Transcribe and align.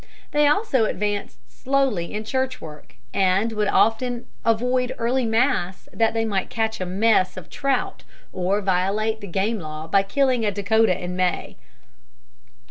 They 0.31 0.47
also 0.47 0.85
advanced 0.85 1.37
slowly 1.47 2.11
in 2.11 2.23
church 2.23 2.59
work, 2.59 2.95
and 3.13 3.51
would 3.51 3.67
often 3.67 4.25
avoid 4.43 4.95
early 4.97 5.27
mass 5.27 5.87
that 5.93 6.15
they 6.15 6.25
might 6.25 6.49
catch 6.49 6.81
a 6.81 6.87
mess 6.87 7.37
of 7.37 7.51
trout 7.51 8.03
or 8.33 8.61
violate 8.61 9.21
the 9.21 9.27
game 9.27 9.59
law 9.59 9.85
by 9.85 10.01
killing 10.01 10.43
a 10.43 10.49
Dakotah 10.51 10.97
in 10.99 11.15
May. 11.15 11.55